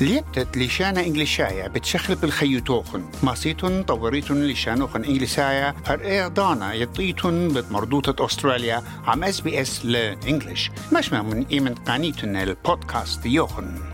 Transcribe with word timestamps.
ليبتت 0.00 0.56
لشانا 0.58 1.00
إنجليشايا 1.00 1.68
بتشخل 1.68 2.14
بالخيوتوخن 2.14 3.04
ماسيتون 3.22 3.82
طوريتون 3.82 4.46
لشانوخن 4.46 5.04
إنجليسايا 5.04 5.74
هر 5.86 6.20
إعدانا 6.20 6.74
يطيتون 6.74 7.48
بمردوطة 7.48 8.26
أستراليا. 8.26 8.82
عم 9.06 9.24
اس 9.24 9.40
بي 9.40 9.60
اس 9.60 9.84
لإنجليش 9.84 10.70
مش 10.92 11.12
من 11.12 11.46
إيمن 11.46 11.74
قانيتون 11.74 12.36
البودكاست 12.36 13.26
يوخن. 13.26 13.93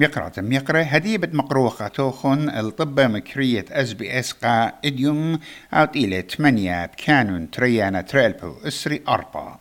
مقرأة 0.00 0.32
مقرأ 0.38 0.82
هديبة 0.86 1.28
مقروخة 1.32 1.88
توخن 1.88 2.50
الطبة 2.50 3.06
مكرية 3.06 3.64
اس 3.70 3.92
بي 3.92 4.18
اس 4.18 4.32
قا 4.32 4.72
إديوم 4.84 5.38
اوت 5.72 5.96
إلى 5.96 6.22
تمانية 6.22 6.86
بكانون 6.86 7.50
تريانا 7.50 8.00
تريلبو 8.00 8.54
إسري 8.66 9.02
أربعة 9.08 9.60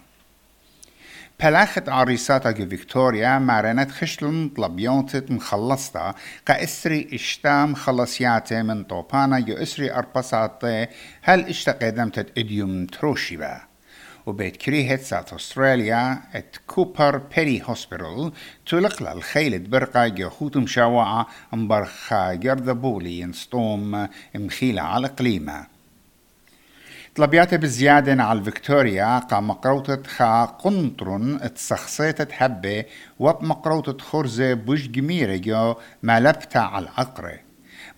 بلاخت 1.39 1.89
عريساتا 1.89 2.51
جو 2.51 2.69
فيكتوريا 2.69 3.39
مارنت 3.39 3.91
خشلن 3.91 4.49
طلبيونتت 4.49 5.31
مخلصتا 5.31 6.13
قا 6.47 6.63
إسري 6.63 7.09
اشتام 7.13 7.75
خلصياتي 7.75 8.63
من 8.63 8.83
طوبانا 8.83 9.39
جو 9.39 9.53
إسري 9.53 9.91
أربساتي 9.93 10.87
هل 11.21 11.39
اشتقدمتت 11.39 12.37
إديوم 12.37 12.85
تروشيبا. 12.85 13.68
وبيت 14.29 14.57
كريهت 14.57 15.01
سات 15.01 15.33
أستراليا 15.33 16.21
ات 16.33 16.55
كوبر 16.67 17.17
بيري 17.17 17.61
هوسبيتال 17.65 18.31
تلقل 18.65 19.07
الخيلة 19.07 19.57
برقة 19.57 20.07
جوخوت 20.07 20.57
مشاوعة 20.57 21.27
مبرخا 21.53 22.33
جرد 22.33 22.69
بولي 22.69 23.19
ينسطوم 23.19 24.07
مخيلة 24.35 24.81
على 24.81 25.07
قليمة. 25.07 25.67
طلبياتي 27.15 27.57
بزيادة 27.57 28.23
على 28.23 28.39
الفيكتوريا 28.39 29.19
قا 29.19 29.39
مقروطة 29.39 30.03
خا 30.07 30.45
قنطرن 30.45 31.39
اتسخصيت 31.41 32.31
حبة 32.31 32.85
وب 33.19 33.43
مقروطة 33.43 34.03
خرزة 34.03 34.53
بوش 34.53 34.87
جميرة 34.87 35.35
جو 35.35 35.75
مالبتا 36.03 36.57
على 36.57 36.83
العقرة. 36.83 37.48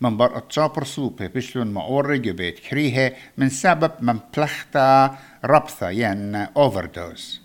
من 0.02 0.16
بر 0.16 0.38
اتشابر 0.38 0.84
سوبي 0.84 1.28
بشلون 1.28 1.66
ما 1.66 1.82
اورجو 1.82 2.32
بيت 2.32 2.58
كريهة 2.58 3.12
من 3.38 3.48
سبب 3.48 3.92
من 4.00 4.18
بلختا 4.36 5.18
ربثة 5.44 5.90
ين 5.90 6.34
اوفردوز 6.34 7.40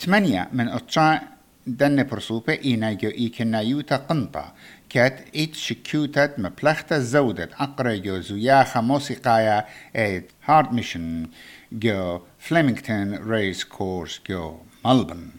ثمانية 0.00 0.48
من 0.52 0.68
اتشا 0.68 1.20
دن 1.66 2.02
برسوبة 2.02 2.58
إينا 2.64 2.92
جو 2.92 3.08
إيكنا 3.08 3.60
يوتا 3.60 3.96
قنطة 3.96 4.52
كات 4.88 5.24
إيت 5.34 5.54
شكيوتت 5.54 6.34
مبلختا 6.38 6.98
زودت. 6.98 7.52
أقرا 7.52 7.94
جو 7.94 8.20
زياخة 8.20 8.80
موسيقايا 8.80 9.64
إيت 9.96 10.30
هارد 10.44 10.72
ميشن 10.72 11.26
جو 11.72 12.20
فليمينغتون 12.38 13.14
ريس 13.14 13.64
كورس 13.64 14.20
جو 14.28 14.58
ملبن. 14.84 15.30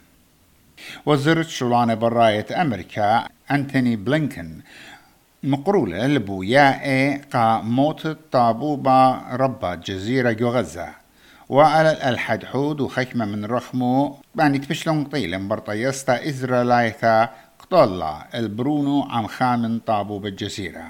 وزيرة 1.06 1.42
شلون 1.42 1.96
براية 1.96 2.62
أمريكا 2.62 3.28
أنتوني 3.52 3.96
بلينكن 3.96 4.62
مقرولة 5.44 6.08
لبوياء 6.08 7.18
قا 7.34 7.62
موت 7.62 8.08
طابوبا 8.32 9.22
ربا 9.32 9.76
جزيرة 9.76 10.32
جو 10.32 10.50
غزة. 10.50 10.90
وعلى 11.50 12.10
الحد 12.10 12.46
حود 12.46 12.82
وخشمة 12.82 13.26
من 13.26 13.46
رخمو 13.46 14.18
باني 14.36 14.60
تبشلون 14.60 15.04
طيل 15.04 15.48
برطيستا 15.48 16.30
إزرالايتا 16.30 17.30
قطلة 17.60 18.26
البرونو 18.36 19.04
عم 19.04 19.28
خامن 19.28 19.80
طابو 19.80 20.20
بالجزيرة 20.20 20.88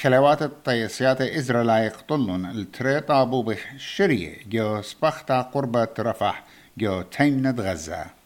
خلوات 0.00 0.42
الطيسيات 0.42 1.20
إزرالاي 1.20 1.88
قطلون 1.88 2.46
التري 2.46 3.00
طابو 3.00 3.42
بشرية 3.42 4.36
جو 4.50 4.82
سبختا 4.82 5.40
قربة 5.40 5.88
رفح 5.98 6.44
جو 6.78 7.02
تيمنة 7.02 7.54
غزة. 7.58 8.17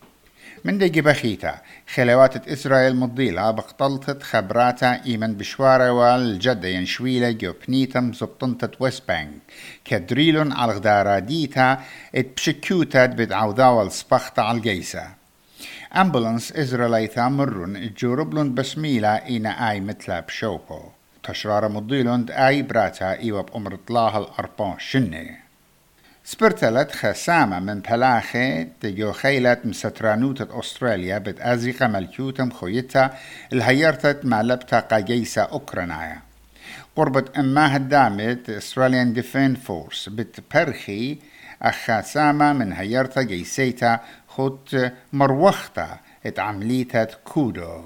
من 0.64 0.78
دقي 0.78 1.00
بخيتا 1.00 1.54
خلوات 1.94 2.48
إسرائيل 2.48 2.96
مضيلة 2.96 3.50
بقطلت 3.50 4.22
خبراتا 4.22 5.04
إيمن 5.06 5.34
بشوارة 5.34 5.92
والجدة 5.92 6.68
ينشويلة 6.68 7.30
جو 7.30 7.54
بنيتم 7.68 8.12
زبطنتة 8.12 8.70
ويست 8.80 9.08
بانك. 9.08 9.40
كدريلون 9.84 10.52
على 10.52 10.72
غدارة 10.72 11.18
ديتا 11.18 11.78
ات 12.14 12.26
بشكوتات 12.36 13.10
بدعوذا 13.10 13.66
والسبختا 13.66 14.40
على 14.40 14.58
الجيسة. 14.58 15.06
أمبولانس 15.96 16.52
إسرائيليتا 16.52 17.28
مرون 17.28 17.90
جوربلون 17.98 18.54
بسميلة 18.54 19.08
إينا 19.08 19.70
آي 19.70 19.80
متلا 19.80 20.20
بشوبو 20.20 20.80
تشرار 21.22 21.68
مضيلون 21.68 22.30
آي 22.30 22.62
براتا 22.62 23.18
إيوب 23.18 23.50
أمر 23.56 23.78
طلاها 23.88 24.18
الأربان 24.18 24.74
شنة. 24.78 25.41
سبرتلت 26.24 26.92
خسامة 26.92 27.60
من 27.60 27.80
بلاخة 27.80 28.62
تجو 28.80 29.12
خيلة 29.12 29.56
مسترانوتة 29.64 30.60
أستراليا 30.60 31.18
بتأزيق 31.18 31.82
ملكوتة 31.82 32.44
مخويتها 32.44 33.18
الهيرتت 33.52 34.24
معلبتا 34.24 34.80
قاجيسة 34.80 35.42
أوكرانايا 35.42 36.18
قربة 36.96 37.24
أمها 37.38 37.76
الدامت 37.76 38.50
أستراليان 38.50 39.12
ديفين 39.12 39.54
فورس 39.54 40.08
بتبرخي 40.08 41.18
أخاسامة 41.62 42.52
من 42.52 42.72
هيرتا 42.72 43.22
جيسيتا 43.22 44.00
خد 44.28 44.90
مروختا 45.12 45.98
اتعمليتا 46.26 47.04
كودو 47.04 47.82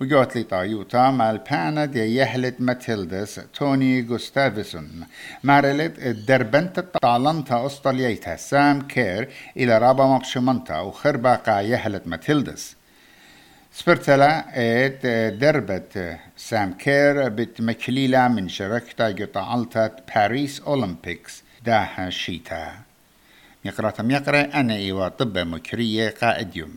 وجوت 0.00 0.36
لي 0.36 0.42
طايوتا 0.42 1.10
مال 1.10 1.38
بانا 1.38 1.84
دي 1.84 2.14
يهلت 2.14 2.60
ماتيلدس 2.60 3.40
توني 3.54 4.02
جوستافيسون 4.02 5.06
مارلت 5.42 5.98
الدربنت 5.98 6.80
طالنتا 6.80 7.66
أسطليتها 7.66 8.36
سام 8.36 8.82
كير 8.82 9.28
إلى 9.56 9.78
رابا 9.78 10.06
مقشمنتا 10.06 10.80
وخربا 10.80 11.34
قا 11.34 11.60
يهلت 11.60 12.06
ماتيلدس. 12.06 12.76
سبرتلا 13.72 14.44
ات 14.54 15.06
دربت 15.40 16.18
سام 16.36 16.72
كير 16.72 17.28
بتمكليلا 17.28 18.28
من 18.28 18.48
شركتا 18.48 19.10
جطعلتا 19.10 19.96
باريس 20.14 20.60
أولمبيكس. 20.60 21.42
داها 21.64 22.10
شيتا. 22.10 22.72
يقرأ 23.64 23.90
تم 23.90 24.10
يقرأ 24.10 24.40
أنا 24.40 24.74
إيوا 24.74 25.08
طب 25.08 25.38
مكرية 25.38 26.14
قائد 26.20 26.56
يوم. 26.56 26.76